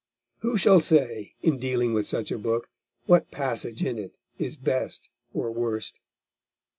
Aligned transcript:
Who 0.39 0.57
shall 0.57 0.79
say, 0.79 1.35
in 1.43 1.59
dealing 1.59 1.93
with 1.93 2.07
such 2.07 2.31
a 2.31 2.39
book, 2.39 2.69
what 3.05 3.29
passage 3.29 3.85
in 3.85 3.99
it 3.99 4.17
is 4.39 4.57
best 4.57 5.11
or 5.31 5.51
worst? 5.51 5.99